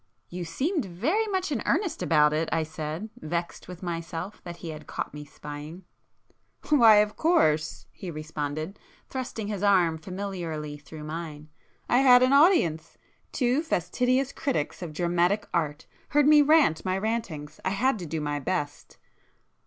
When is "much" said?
1.27-1.51